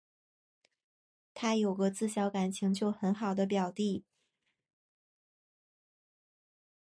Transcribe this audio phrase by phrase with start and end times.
[1.35, 4.03] 她有个自小感情就很好的表弟